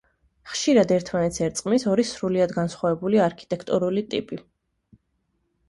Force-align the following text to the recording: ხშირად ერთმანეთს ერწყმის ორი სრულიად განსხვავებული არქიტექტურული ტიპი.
ხშირად 0.53 0.93
ერთმანეთს 0.95 1.43
ერწყმის 1.47 1.85
ორი 1.93 2.07
სრულიად 2.13 2.55
განსხვავებული 2.57 3.23
არქიტექტურული 3.29 4.07
ტიპი. 4.17 4.43